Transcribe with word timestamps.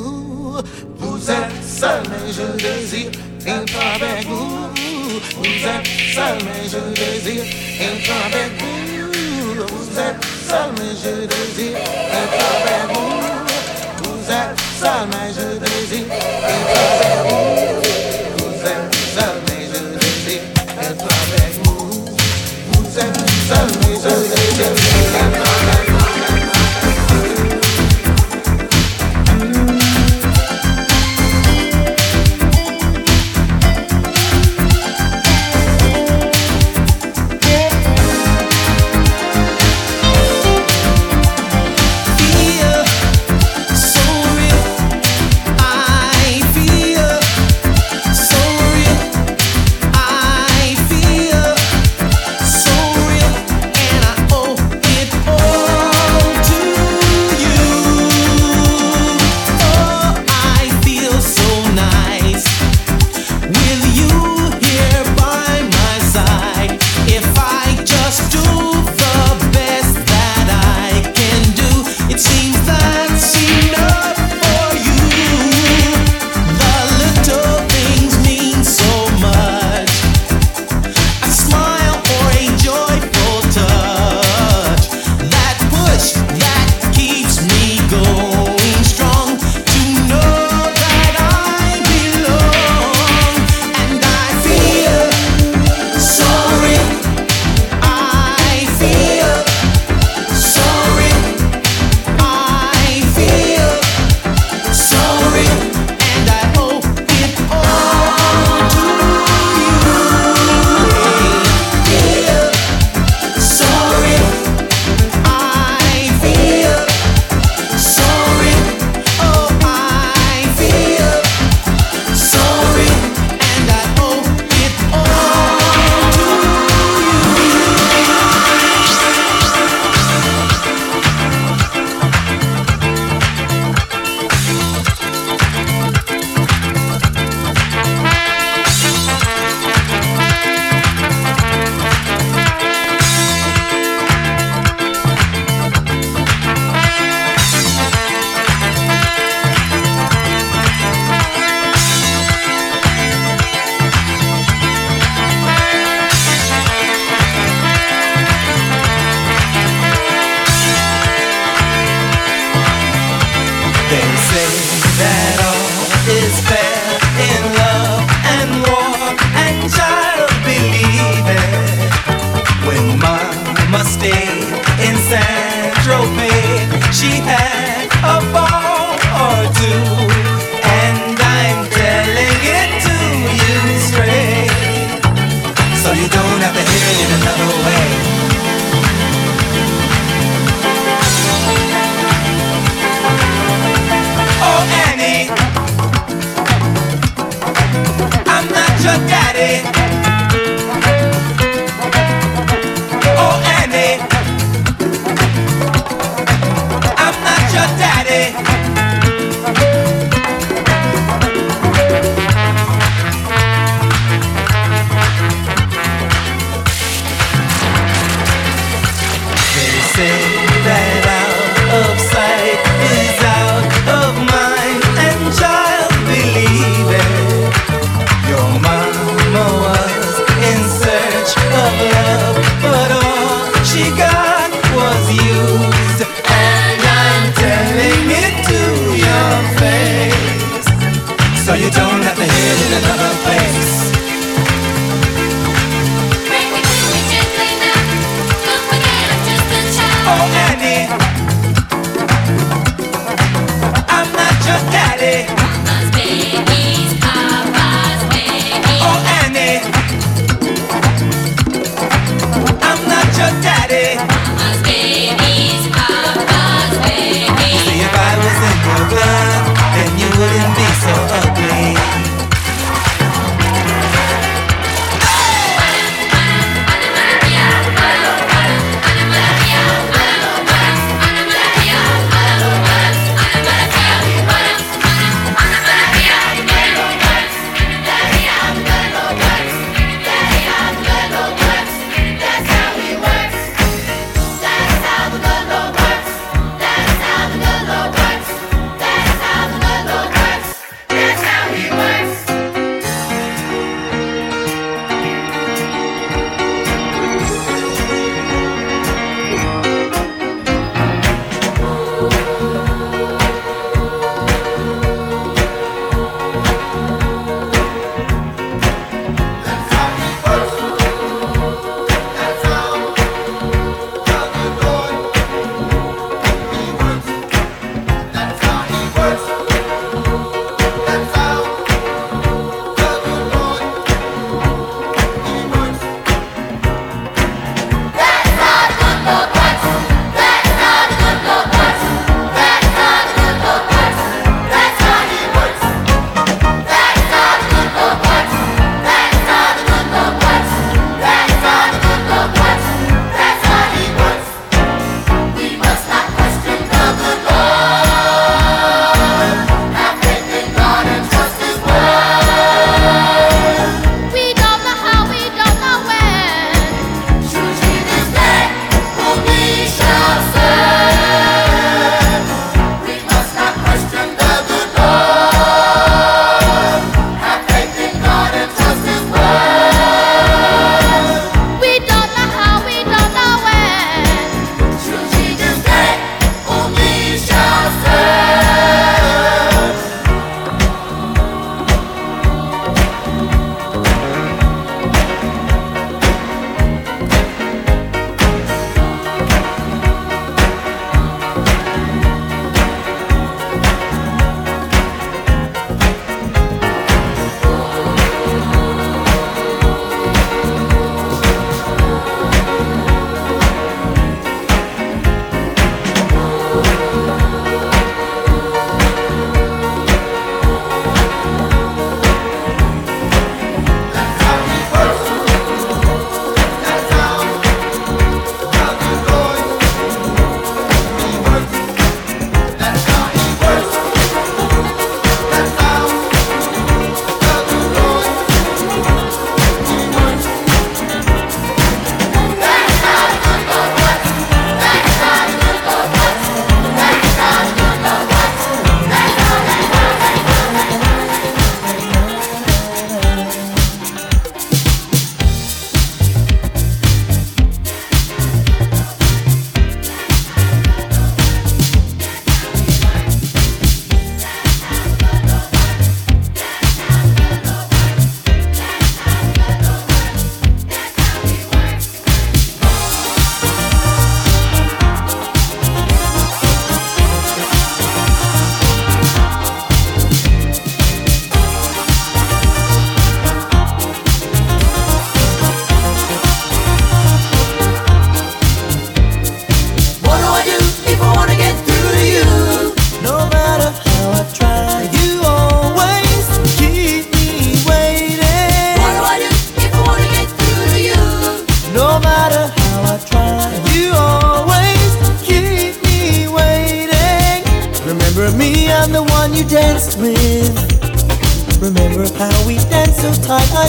Who's 1.00 1.26
that 1.28 1.52
Salome 1.64 2.32
Judaisy 2.32 3.06
in 3.06 3.66
Trebek? 3.66 4.24
Who's 4.24 5.64
that 5.64 5.86
Salome 5.86 6.68
Judaisy 6.68 7.40
in 7.40 7.40
Trebek? 7.40 7.40
Who's 7.40 7.40
that 7.40 7.40
Salome 7.40 7.40
Judaisy 7.40 7.40
in 7.80 7.98
Trebek? 8.04 8.62
Who's 9.70 9.96
that 9.96 10.24
Salome 10.24 10.94
Judaisy 10.96 11.68
in 11.68 11.70
Trebek? 11.70 11.70
Who's 11.70 11.70
that 11.70 11.70
Salman 11.70 11.70
Judaisy? 11.70 11.76
And 11.76 12.30
Club 12.30 12.66
Who's 14.06 14.28
that 14.28 14.60
Salman 14.60 15.34
Judaisy? 15.34 16.02
And 16.04 16.64
Club 16.70 17.32
Who's 17.32 17.59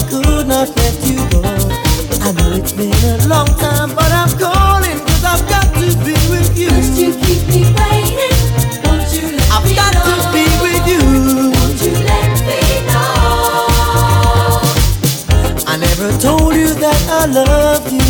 I 0.00 0.08
could 0.08 0.46
not 0.48 0.68
let 0.76 0.96
you 1.04 1.18
go. 1.28 1.42
I 2.24 2.32
know 2.32 2.56
it's 2.56 2.72
been 2.72 2.88
a 3.04 3.28
long 3.28 3.46
time, 3.60 3.94
but 3.94 4.10
I'm 4.10 4.32
calling 4.38 4.98
cause 5.04 5.24
I've 5.24 5.44
got 5.48 5.68
to 5.76 5.86
be 6.04 6.16
with 6.32 6.56
you. 6.56 6.70
Must 6.72 6.96
you 6.96 7.12
keep 7.20 7.44
me 7.52 7.68
waiting? 7.76 8.32
Won't 8.80 9.12
you 9.12 9.36
let 9.36 9.50
I've 9.52 9.64
me 9.64 9.74
got 9.76 9.92
know? 9.92 10.08
to 10.08 10.14
be 10.32 10.44
with 10.64 10.84
you. 10.88 11.02
Won't 11.52 11.80
you 11.84 11.92
let 12.08 12.32
me 12.48 12.60
know? 12.88 14.64
I 15.68 15.76
never 15.76 16.08
told 16.18 16.54
you 16.54 16.72
that 16.80 17.00
I 17.12 17.26
love 17.26 17.84
you. 17.92 18.00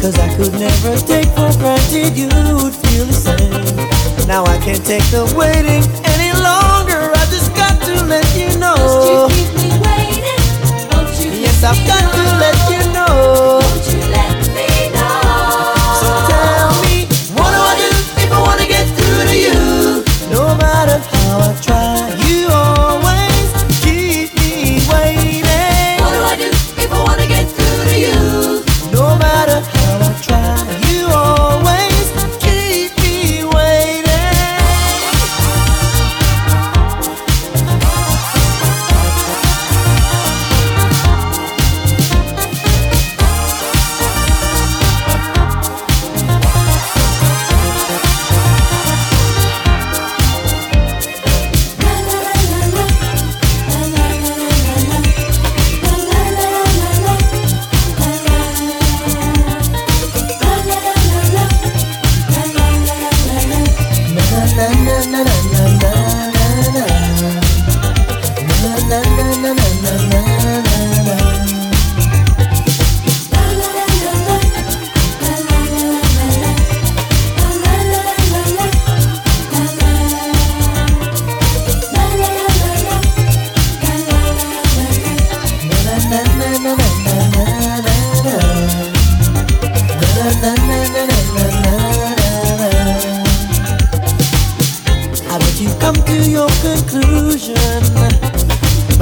Cause 0.00 0.16
I 0.18 0.28
could 0.36 0.52
never 0.54 0.94
take 1.02 1.28
for 1.34 1.50
granted 1.58 2.14
you 2.16 2.28
would 2.62 2.74
feel 2.74 3.06
the 3.06 3.12
same. 3.12 4.28
Now 4.28 4.44
I 4.44 4.58
can't 4.58 4.84
take 4.86 5.04
the 5.10 5.24
waiting 5.36 5.82
any 6.14 6.30
longer. 6.46 7.10
I 7.10 7.24
just 7.34 7.50
got 7.56 7.80
to 7.88 8.04
let 8.04 8.26
you 8.36 8.56
know. 8.58 9.28
I've 11.66 11.86
got 11.86 12.14
to 12.14 12.22
let 12.36 12.53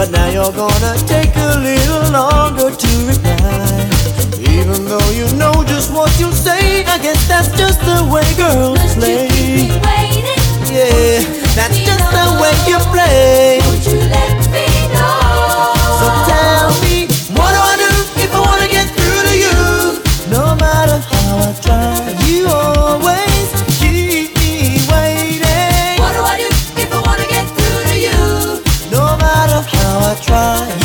but 0.03 0.11
now 0.11 0.29
you're 0.31 0.53
gonna 0.53 0.95
take 1.07 1.31
a 1.37 1.51
little 1.63 2.11
longer 2.11 2.75
to 2.75 2.91
reply. 3.07 3.87
Even 4.51 4.85
though 4.91 5.11
you 5.15 5.27
know 5.39 5.55
just 5.73 5.93
what 5.95 6.11
you'll 6.19 6.33
say, 6.33 6.85
I 6.85 6.99
guess 6.99 7.29
that's 7.29 7.51
just 7.57 7.79
the 7.83 7.99
way 8.13 8.27
girls 8.35 8.83
you 8.83 9.01
play. 9.01 9.29
keep 9.31 9.71
me 9.71 9.79
waiting? 9.87 10.43
Yeah, 10.75 11.23
that's 11.55 11.79
just 11.87 12.07
the 12.19 12.27
way 12.43 12.55
you 12.67 12.79
play. 12.91 13.61
Won't 13.63 13.87
you 13.87 13.99
let 14.17 14.39
me 14.55 14.67
know? 14.91 15.71
So 16.01 16.07
tell 16.31 16.71
me, 16.83 17.07
what 17.39 17.51
do 17.55 17.61
I 17.71 17.75
do 17.85 17.93
if 18.25 18.31
I 18.35 18.41
wanna 18.49 18.69
get 18.77 18.87
through 18.97 19.23
to 19.29 19.35
you? 19.45 19.57
No 20.35 20.57
matter 20.57 20.99
how 21.13 21.47
I 21.47 21.53
try, 21.63 22.27
you 22.27 22.49
always 22.49 22.82
fire. 30.33 30.82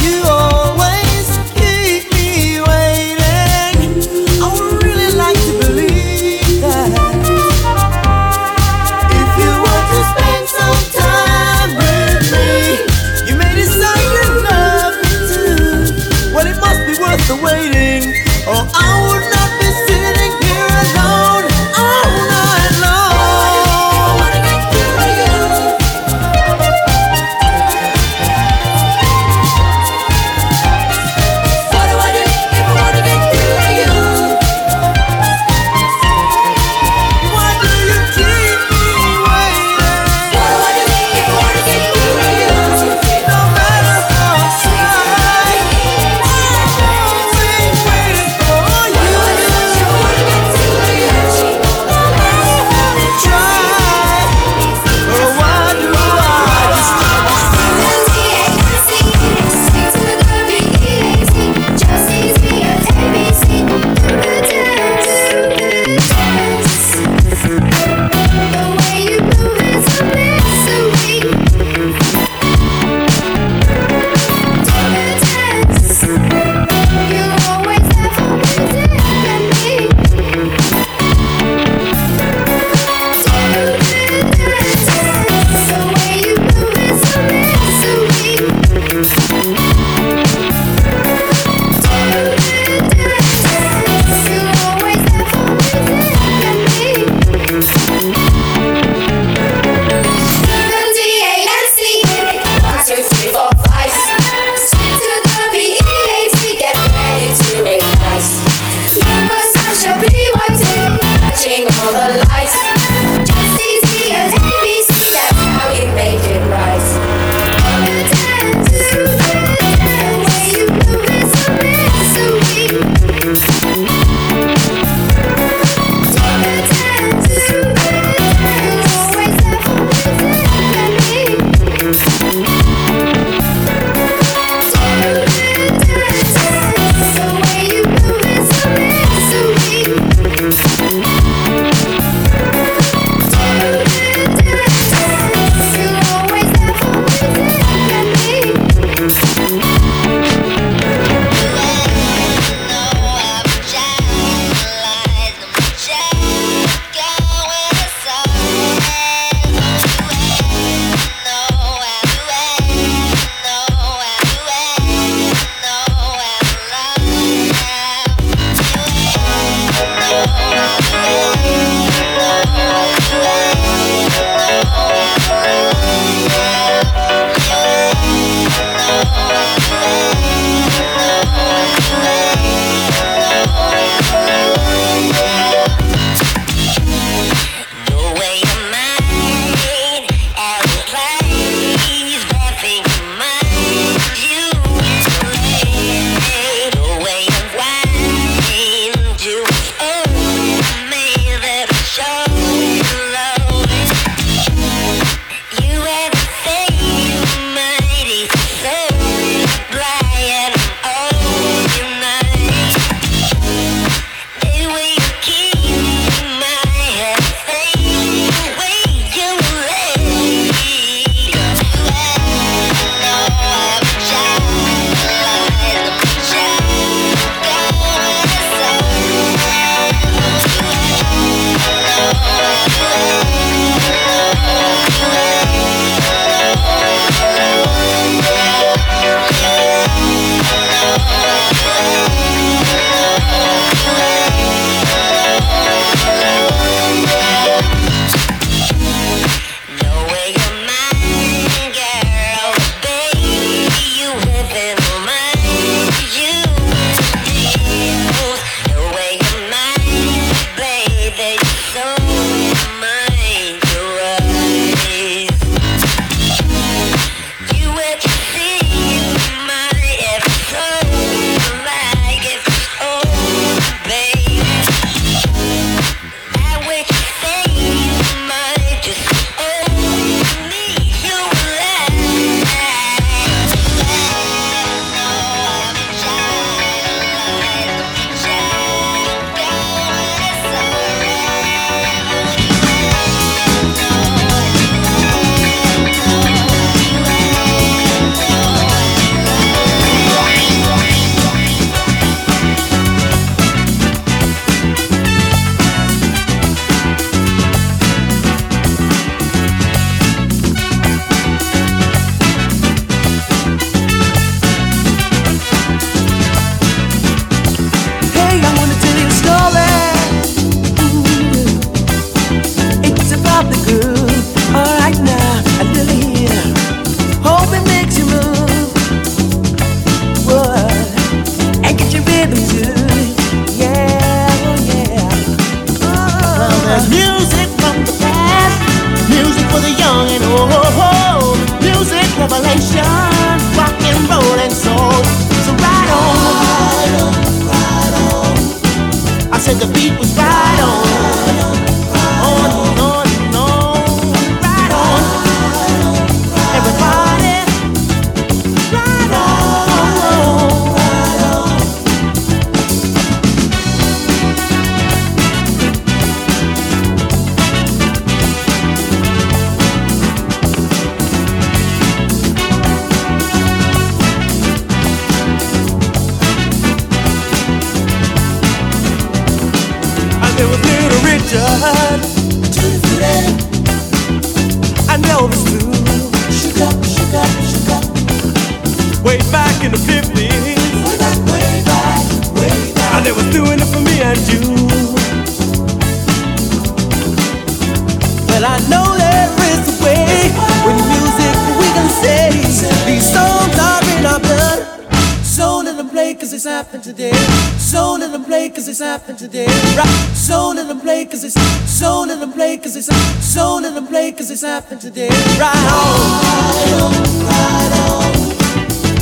cause 408.57 408.67
it's 408.67 408.79
happened 408.79 409.19
today. 409.19 409.45
Rock 409.77 409.87
soul 410.15 410.57
in 410.57 410.67
the 410.67 410.73
play 410.73 411.05
cause 411.05 411.23
it's 411.23 411.39
soul 411.69 412.09
in 412.09 412.19
the 412.19 412.27
play 412.27 412.57
cause 412.57 412.75
it's 412.75 412.87
soul 413.23 413.63
in 413.63 413.75
the 413.75 413.83
play 413.83 414.11
cause 414.11 414.31
it's 414.31 414.41
happened 414.41 414.81
today. 414.81 415.09
Right 415.37 415.53
on, 415.53 416.91
right 417.29 417.73
on. 417.85 418.01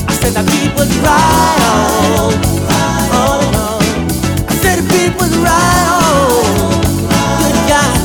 I 0.10 0.14
said 0.20 0.34
that 0.34 0.46
beat 0.52 0.74
was 0.76 0.92
right 0.98 1.62
on, 1.72 2.34
right 2.68 3.12
on. 3.16 3.80
I 4.50 4.56
said 4.56 4.80
the 4.80 4.88
beat 4.92 5.16
was 5.16 5.34
right 5.38 5.88
on. 6.04 6.82
Good 7.40 7.58
God, 7.72 7.96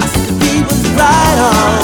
I 0.00 0.06
said 0.06 0.24
the 0.28 0.36
beat 0.40 0.64
was 0.64 0.82
right 0.96 1.38
on. 1.44 1.83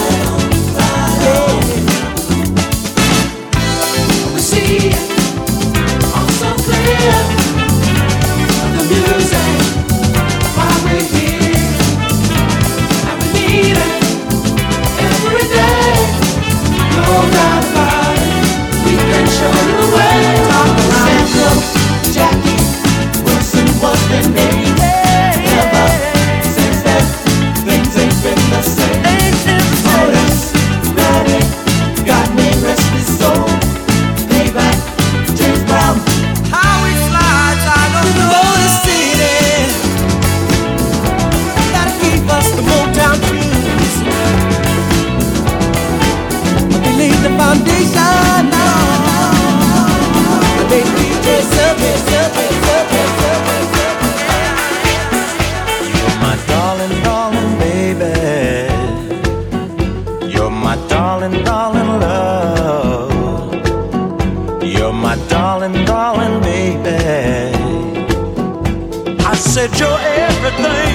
everything 70.29 70.95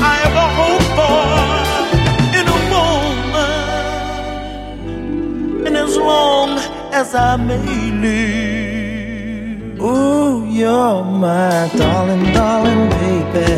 I 0.00 0.14
ever 0.28 0.46
hoped 0.58 0.90
for 0.98 1.26
in 2.38 2.44
a 2.46 2.60
woman. 2.74 3.66
And 5.66 5.74
as 5.76 5.94
long 5.96 6.50
as 6.92 7.14
I 7.14 7.36
may 7.36 7.90
live, 8.06 9.80
ooh, 9.80 10.44
you're 10.46 11.04
my 11.04 11.68
darling, 11.76 12.32
darling 12.32 12.88
baby. 12.90 13.48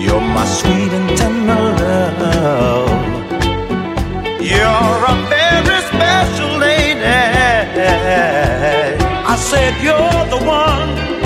You're 0.00 0.20
my 0.20 0.44
sweet 0.46 0.92
and 0.98 1.08
tender 1.18 1.64
love. 2.22 2.90
You're 4.40 5.04
a 5.12 5.14
very 5.28 5.80
special 5.90 6.52
lady. 6.58 7.04
I 9.32 9.36
said 9.36 9.74
you're 9.82 10.24
the 10.34 10.38
one 10.46 11.17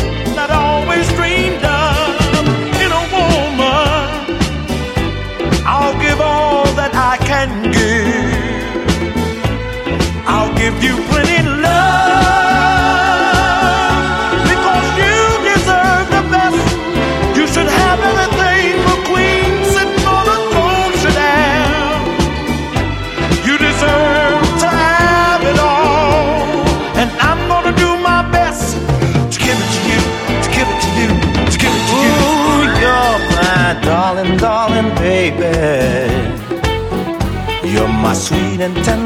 and 38.62 38.77
tender. 38.85 39.01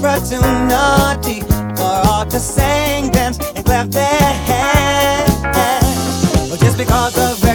Barbara 0.00 0.24
for 1.76 2.08
all 2.08 2.24
to 2.24 2.38
sing, 2.38 3.10
dance, 3.10 3.38
and 3.56 3.64
clap 3.64 3.88
their 3.88 4.04
hands. 4.06 5.34
Well, 6.48 6.56
just 6.56 6.78
because 6.78 7.18
of 7.18 7.47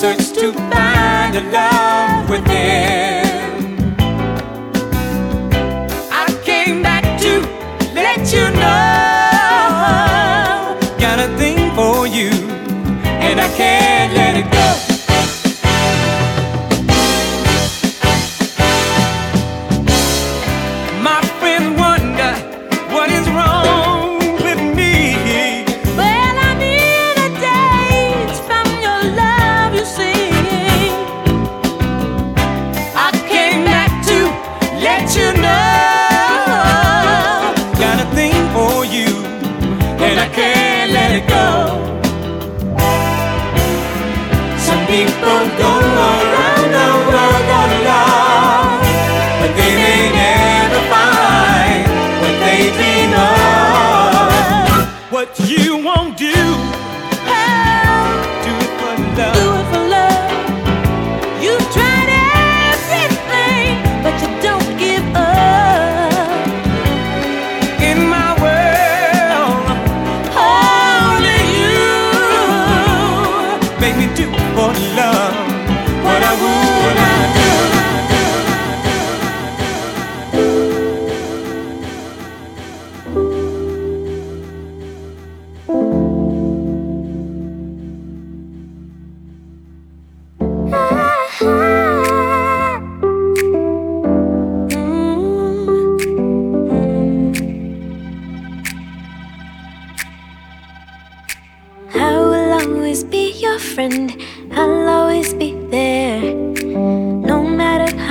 search 0.00 0.32
to 0.32 0.50
find 0.54 1.36
a 1.36 1.42
love 1.52 2.30
within. 2.30 3.29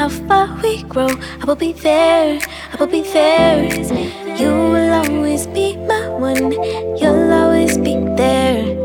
far 0.09 0.59
we 0.61 0.83
grow, 0.83 1.09
I 1.41 1.45
will 1.45 1.55
be 1.55 1.73
there, 1.73 2.39
I 2.73 2.75
will 2.79 2.87
be 2.87 3.01
there. 3.01 3.63
You 4.37 4.49
will 4.49 4.93
always 4.93 5.47
be 5.47 5.77
my 5.77 6.07
one, 6.09 6.51
you'll 6.97 7.31
always 7.31 7.77
be 7.77 7.95
there. 8.15 8.75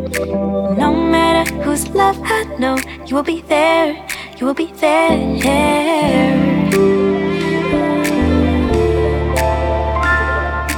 No 0.77 0.93
matter 0.95 1.51
whose 1.63 1.89
love 1.89 2.19
I 2.23 2.45
know, 2.59 2.77
you 3.07 3.17
will 3.17 3.23
be 3.23 3.43
there, 3.43 3.95
you 4.39 4.47
will 4.47 4.55
be 4.55 4.73
there. 4.73 5.19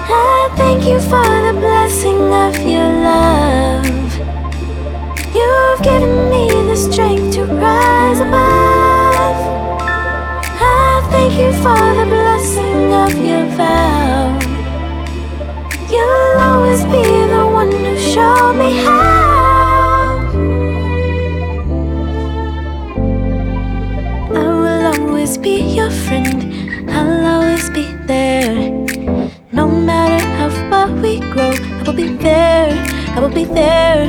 I 0.09 0.55
thank 0.57 0.85
you 0.85 1.01
for 1.01 1.25
the 1.47 1.55
blessing 1.59 2.33
of 2.33 2.57
your 2.61 2.93
love. 3.11 3.87
You've 5.35 5.83
given 5.83 6.31
me 6.31 6.49
the 6.69 6.77
strength 6.77 7.35
to 7.35 7.45
rise 7.45 8.21
above 8.21 8.66
you 11.39 11.53
for 11.61 11.77
the 11.99 12.07
blessing 12.09 12.95
of 12.95 13.13
your 13.29 13.45
vow. 13.57 14.39
You'll 15.91 16.41
always 16.41 16.83
be 16.85 17.03
the 17.35 17.45
one 17.53 17.71
who 17.71 17.99
showed 17.99 18.55
me 18.55 18.71
how. 18.85 20.17
I 24.33 24.47
will 24.63 24.87
always 24.95 25.37
be 25.37 25.61
your 25.61 25.91
friend, 25.91 26.91
I'll 26.91 27.27
always 27.35 27.69
be 27.69 27.85
there. 28.07 28.55
No 29.53 29.69
matter 29.69 30.25
how 30.39 30.49
far 30.71 30.89
we 31.03 31.21
grow, 31.21 31.53
I 31.53 31.83
will 31.85 31.93
be 31.93 32.09
there, 32.17 32.73
I 33.15 33.21
will 33.21 33.35
be 33.41 33.45
there. 33.45 34.07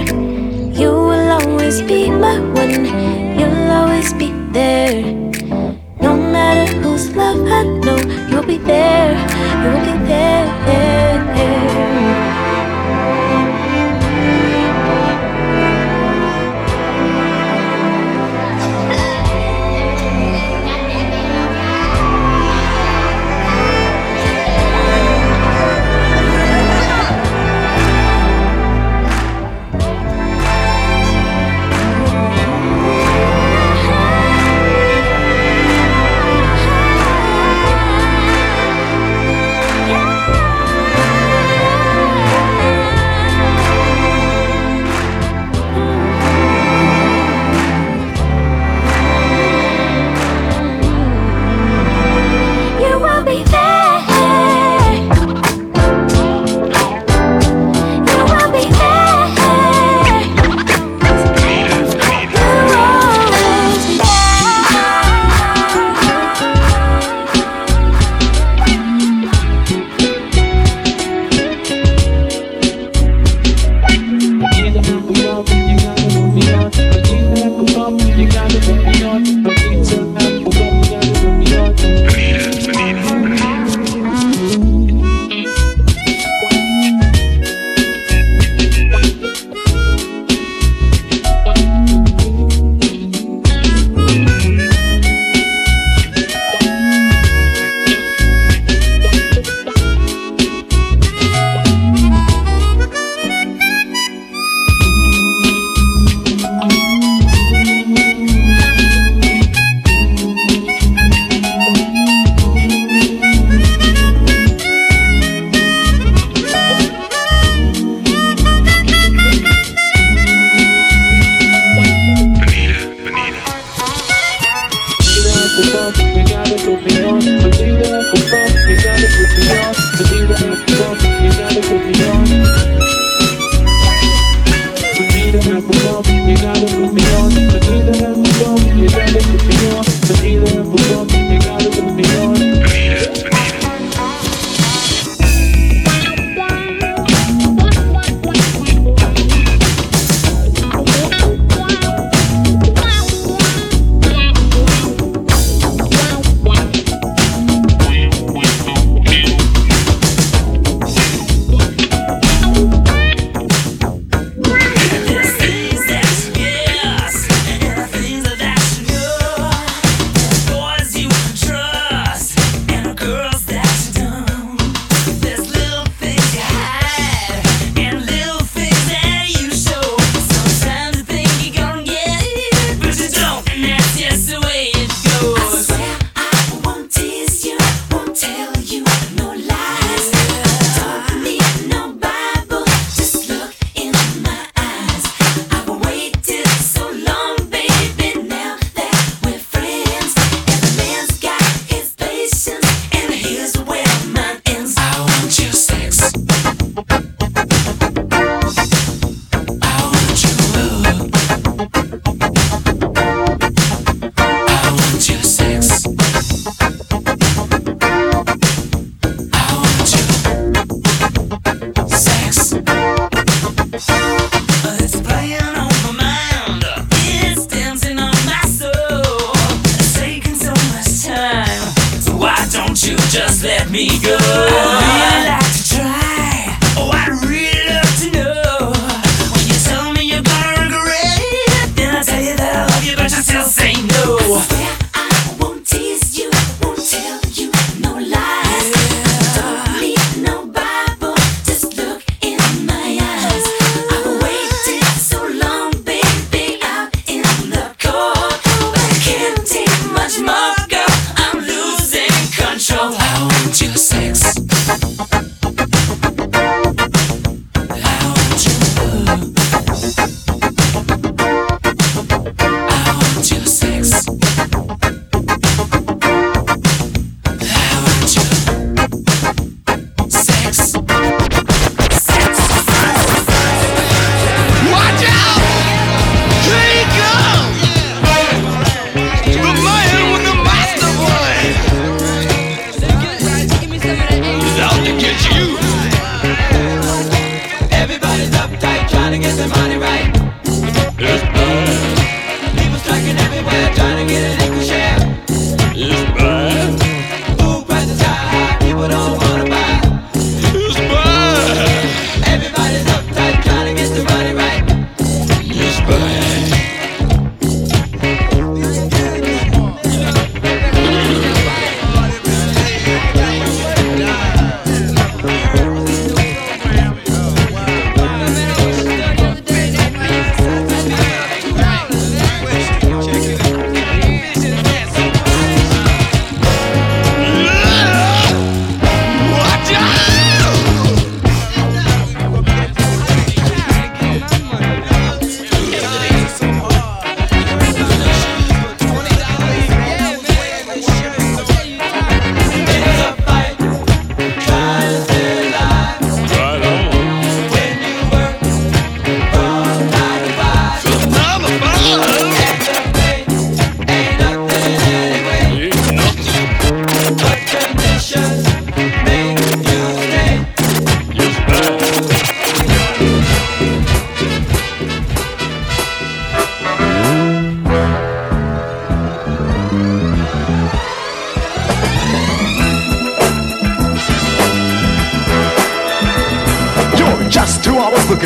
You 0.80 0.92
will 0.92 1.30
always 1.42 1.82
be 1.82 2.10
my 2.10 2.40
one, 2.40 2.86
you'll 3.38 3.72
always 3.72 4.14
be 4.14 4.32
there. 4.54 5.04
No 6.00 6.16
matter 6.16 6.87
love, 7.18 7.48
I 7.48 7.64
know 7.64 7.98
you'll 8.30 8.44
be 8.44 8.58
there, 8.58 9.12
you'll 9.64 9.86
be 9.86 10.06
there. 10.06 10.46
there. 11.36 11.67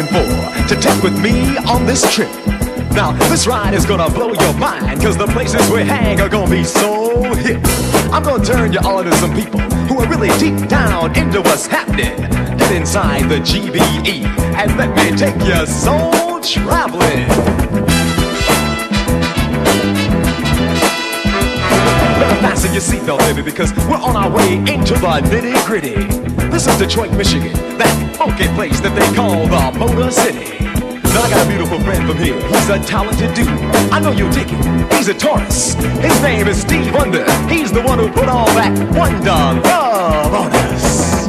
Looking 0.01 0.13
for 0.13 0.67
to 0.67 0.75
take 0.79 1.03
with 1.03 1.19
me 1.21 1.57
on 1.57 1.85
this 1.85 2.13
trip. 2.13 2.29
Now, 2.91 3.13
this 3.29 3.47
ride 3.47 3.73
is 3.73 3.85
gonna 3.85 4.09
blow 4.09 4.33
your 4.33 4.53
mind, 4.55 5.01
cause 5.01 5.17
the 5.17 5.27
places 5.27 5.69
we 5.69 5.81
hang 5.81 6.19
are 6.19 6.29
gonna 6.29 6.49
be 6.49 6.63
so 6.63 7.33
hip. 7.35 7.61
I'm 8.11 8.23
gonna 8.23 8.43
turn 8.43 8.73
you 8.73 8.79
on 8.79 9.05
to 9.05 9.15
some 9.15 9.33
people 9.33 9.59
who 9.59 9.99
are 9.99 10.07
really 10.09 10.29
deep 10.39 10.67
down 10.67 11.15
into 11.17 11.41
what's 11.41 11.65
happening. 11.65 12.15
Get 12.57 12.71
inside 12.71 13.29
the 13.29 13.39
GBE 13.39 14.25
and 14.55 14.77
let 14.77 14.95
me 14.95 15.17
take 15.17 15.35
your 15.47 15.65
soul 15.65 16.39
traveling. 16.41 17.27
Better 22.19 22.41
fasten 22.41 22.73
your 22.73 22.81
seatbelt, 22.81 23.19
baby, 23.19 23.41
because 23.41 23.73
we're 23.87 23.95
on 23.95 24.15
our 24.15 24.29
way 24.29 24.55
into 24.55 24.93
the 24.93 25.21
nitty 25.29 25.65
gritty. 25.65 26.20
This 26.51 26.67
is 26.67 26.77
Detroit, 26.77 27.11
Michigan, 27.13 27.53
that 27.77 28.15
funky 28.17 28.47
place 28.49 28.81
that 28.81 28.93
they 28.93 29.15
call 29.15 29.47
the 29.47 29.79
Motor 29.79 30.11
City. 30.11 30.59
Now 31.15 31.23
I 31.23 31.29
got 31.29 31.45
a 31.45 31.49
beautiful 31.49 31.79
friend 31.79 32.05
from 32.05 32.17
here. 32.17 32.35
He's 32.35 32.69
a 32.69 32.77
talented 32.79 33.33
dude. 33.33 33.47
I 33.89 33.99
know 33.99 34.11
you'll 34.11 34.31
dig 34.31 34.47
him. 34.47 34.61
He's 34.91 35.07
a 35.07 35.13
Taurus. 35.13 35.75
His 35.75 36.21
name 36.21 36.47
is 36.47 36.59
Steve 36.61 36.93
Wonder. 36.93 37.23
He's 37.47 37.71
the 37.71 37.81
one 37.81 37.99
who 37.99 38.11
put 38.11 38.27
all 38.27 38.47
that 38.47 38.71
wonder 38.93 39.61
love 39.63 40.33
on 40.33 40.51
us. 40.51 41.25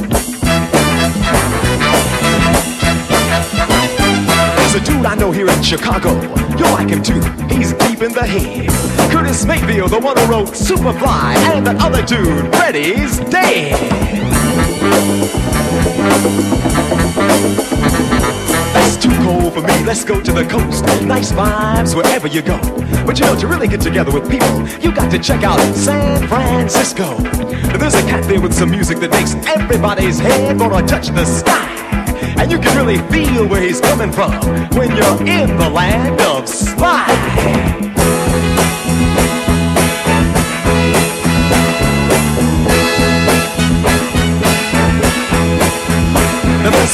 There's 4.58 4.74
a 4.74 4.84
dude 4.84 5.06
I 5.06 5.14
know 5.14 5.30
here 5.30 5.48
in 5.48 5.62
Chicago. 5.62 6.10
You'll 6.58 6.72
like 6.72 6.88
him 6.88 7.02
too. 7.02 7.22
He's 7.46 7.72
deep 7.74 8.02
in 8.02 8.12
the 8.12 8.26
head. 8.26 8.68
Curtis 9.12 9.44
Mayfield, 9.46 9.90
the 9.90 10.00
one 10.00 10.16
who 10.16 10.26
wrote 10.26 10.48
Superfly, 10.48 11.36
and 11.54 11.66
that 11.66 11.76
other 11.80 12.02
dude, 12.02 12.54
Freddie's 12.56 13.18
dead. 13.30 14.31
That's 18.72 18.96
too 18.96 19.14
cold 19.22 19.54
for 19.54 19.62
me. 19.62 19.84
Let's 19.84 20.04
go 20.04 20.20
to 20.20 20.32
the 20.32 20.44
coast. 20.44 20.84
Nice 21.04 21.32
vibes 21.32 21.94
wherever 21.94 22.26
you 22.26 22.42
go. 22.42 22.58
But 23.06 23.18
you 23.18 23.26
know, 23.26 23.36
to 23.38 23.46
really 23.46 23.68
get 23.68 23.80
together 23.80 24.12
with 24.12 24.30
people, 24.30 24.68
you 24.78 24.94
got 24.94 25.10
to 25.10 25.18
check 25.18 25.42
out 25.42 25.58
San 25.74 26.26
Francisco. 26.28 27.16
There's 27.78 27.94
a 27.94 28.02
cat 28.02 28.24
there 28.28 28.40
with 28.40 28.54
some 28.54 28.70
music 28.70 28.98
that 28.98 29.10
makes 29.10 29.34
everybody's 29.46 30.18
head 30.18 30.60
wanna 30.60 30.86
touch 30.86 31.08
the 31.08 31.24
sky. 31.24 31.66
And 32.38 32.50
you 32.50 32.58
can 32.58 32.76
really 32.76 32.98
feel 33.10 33.46
where 33.46 33.62
he's 33.62 33.80
coming 33.80 34.12
from 34.12 34.32
when 34.76 34.96
you're 34.96 35.20
in 35.26 35.56
the 35.56 35.68
land 35.68 36.20
of 36.20 36.48
slide. 36.48 37.92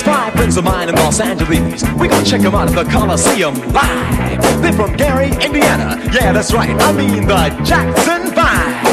Five 0.03 0.33
friends 0.35 0.57
of 0.57 0.65
mine 0.65 0.89
in 0.89 0.95
Los 0.97 1.21
Angeles. 1.21 1.83
We're 1.99 2.09
gonna 2.09 2.25
check 2.25 2.41
them 2.41 2.55
out 2.55 2.69
at 2.69 2.75
the 2.75 2.91
Coliseum 2.91 3.55
live. 3.73 4.63
They're 4.63 4.73
from 4.73 4.97
Gary, 4.97 5.31
Indiana. 5.45 6.01
Yeah, 6.13 6.33
that's 6.33 6.53
right. 6.53 6.71
I 6.71 6.93
mean 6.93 7.27
the 7.27 7.49
Jackson 7.65 8.33
Five. 8.35 8.89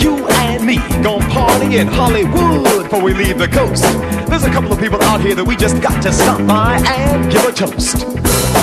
You 0.00 0.26
and 0.26 0.66
me 0.66 0.76
gonna 1.02 1.28
party 1.30 1.78
in 1.78 1.86
Hollywood 1.86 2.84
before 2.84 3.02
we 3.02 3.14
leave 3.14 3.38
the 3.38 3.48
coast. 3.48 3.84
There's 4.28 4.44
a 4.44 4.50
couple 4.50 4.72
of 4.72 4.80
people 4.80 5.02
out 5.02 5.20
here 5.20 5.34
that 5.34 5.44
we 5.44 5.56
just 5.56 5.80
got 5.80 6.02
to 6.02 6.12
stop 6.12 6.46
by 6.46 6.76
and 6.86 7.30
give 7.30 7.44
a 7.44 7.52
toast. 7.52 7.98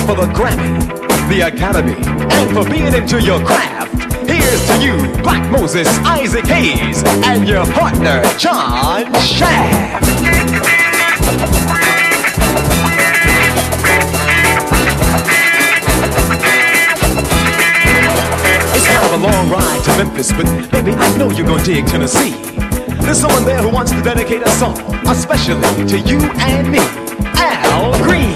For 0.06 0.16
the 0.16 0.26
Grammy, 0.34 1.28
the 1.28 1.42
Academy, 1.42 1.94
and 1.96 2.54
for 2.54 2.68
being 2.68 2.92
into 2.92 3.20
your 3.22 3.44
craft. 3.44 4.01
Here's 4.42 4.66
to 4.66 4.76
you, 4.82 5.22
Black 5.22 5.50
Moses, 5.52 5.86
Isaac 6.00 6.44
Hayes, 6.46 7.02
and 7.24 7.48
your 7.48 7.64
partner, 7.66 8.22
John 8.38 9.12
Shaft. 9.20 10.02
It's 18.74 18.86
kind 18.88 19.06
of 19.06 19.12
a 19.12 19.22
long 19.24 19.48
ride 19.48 19.84
to 19.84 19.96
Memphis, 19.96 20.32
but 20.32 20.46
baby, 20.72 20.92
I 20.92 21.16
know 21.16 21.30
you're 21.30 21.46
gonna 21.46 21.62
dig 21.62 21.86
Tennessee. 21.86 22.32
There's 23.02 23.20
someone 23.20 23.44
there 23.44 23.62
who 23.62 23.70
wants 23.70 23.92
to 23.92 24.02
dedicate 24.02 24.42
a 24.42 24.50
song, 24.50 24.76
especially 25.06 25.86
to 25.86 25.98
you 26.00 26.18
and 26.18 26.68
me, 26.70 26.80
Al 27.36 27.96
Green. 28.02 28.31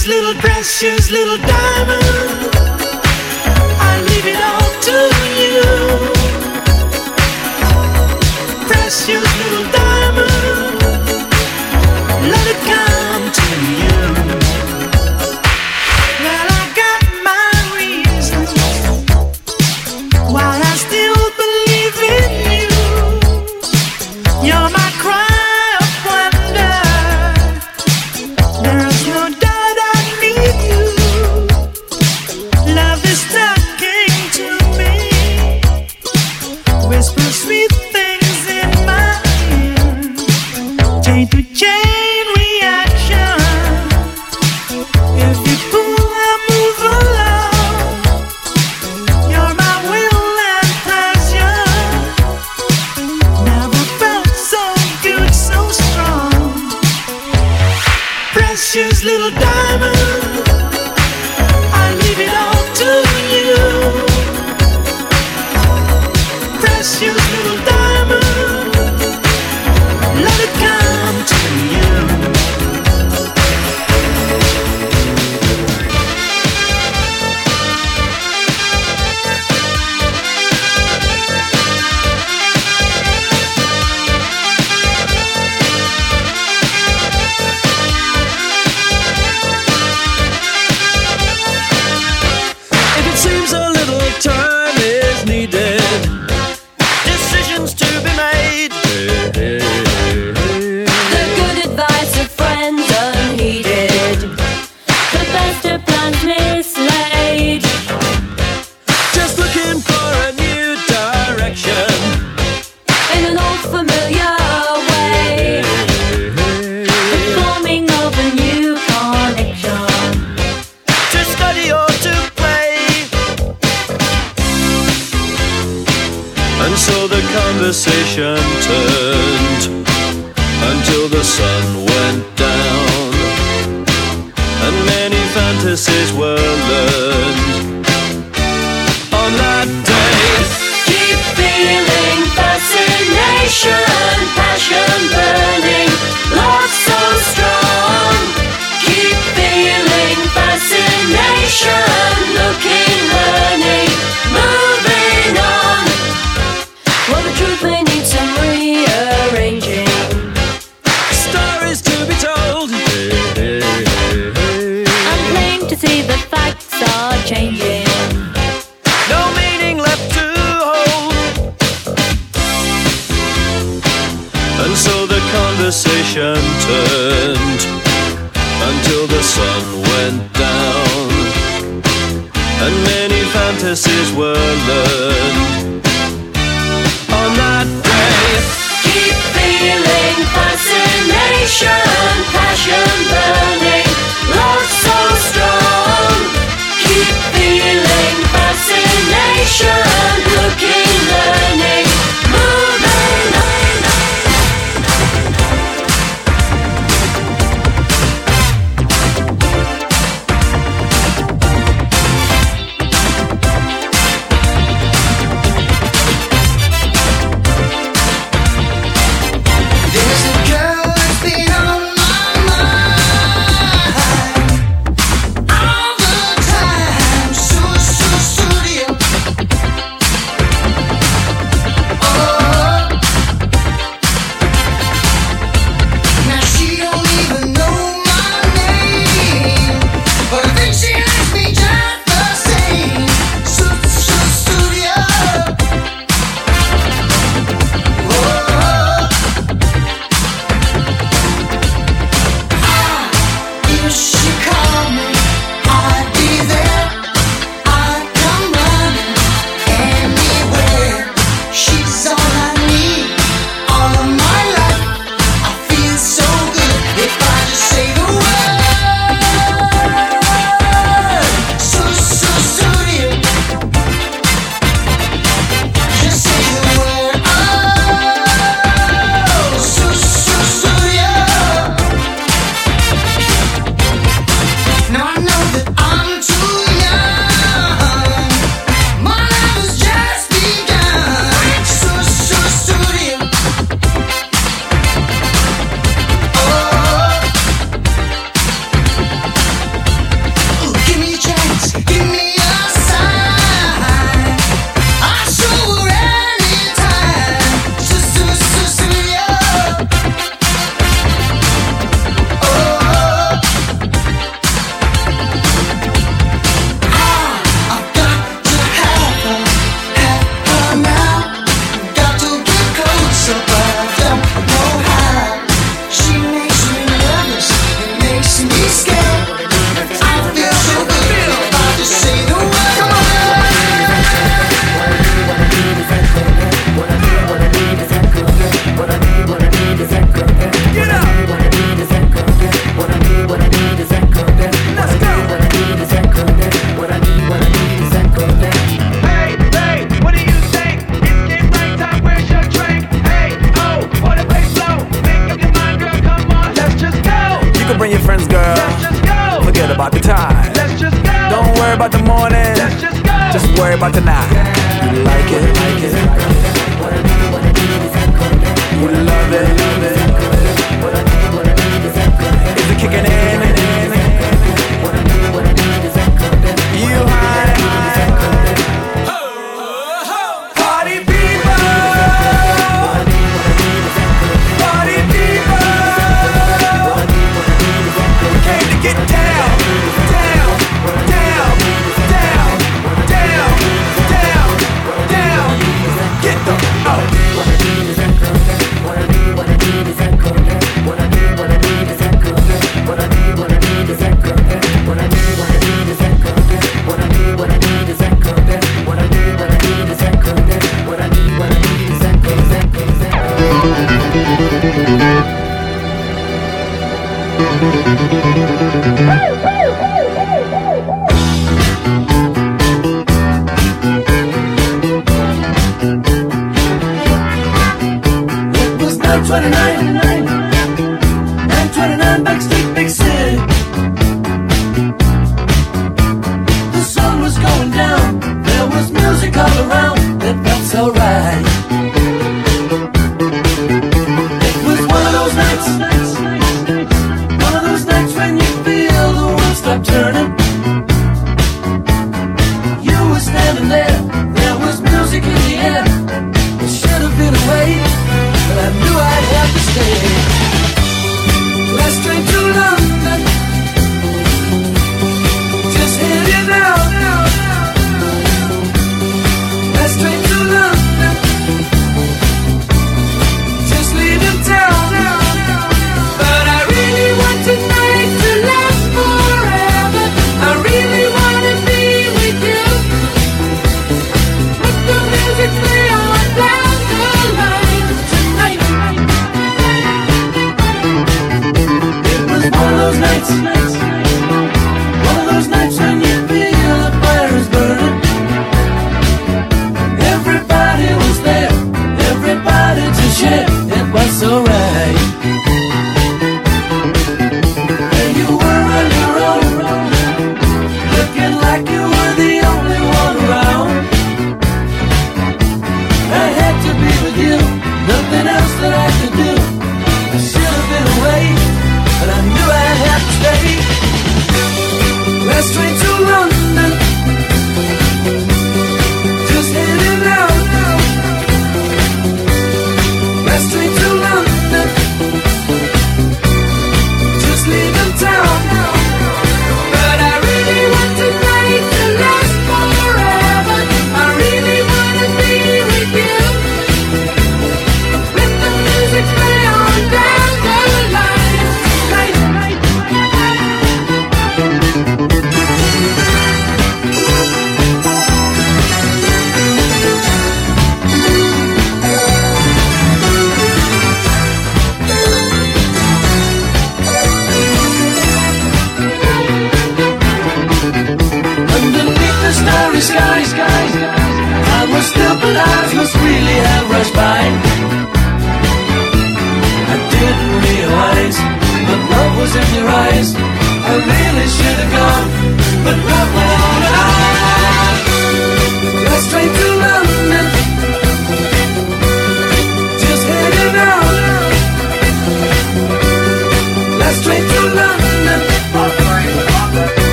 precious 0.00 0.06
little, 0.06 0.40
precious 0.40 1.10
little 1.10 1.36
diamond. 1.36 2.02
I 3.78 4.00
leave 4.08 4.26
it 4.26 4.40
all 4.40 4.80
to 4.82 5.14
you. 5.14 5.19